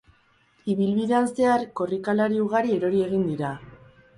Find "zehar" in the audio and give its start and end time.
1.39-1.65